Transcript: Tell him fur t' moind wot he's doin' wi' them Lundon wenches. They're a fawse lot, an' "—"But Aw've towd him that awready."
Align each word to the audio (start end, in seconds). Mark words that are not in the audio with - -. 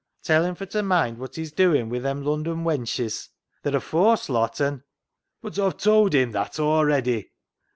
Tell 0.23 0.43
him 0.43 0.55
fur 0.55 0.65
t' 0.65 0.81
moind 0.81 1.19
wot 1.19 1.35
he's 1.35 1.51
doin' 1.51 1.87
wi' 1.89 1.99
them 1.99 2.23
Lundon 2.23 2.63
wenches. 2.63 3.29
They're 3.61 3.75
a 3.75 3.79
fawse 3.79 4.29
lot, 4.29 4.59
an' 4.59 4.83
"—"But 5.43 5.59
Aw've 5.59 5.77
towd 5.77 6.15
him 6.15 6.31
that 6.31 6.53
awready." 6.59 7.29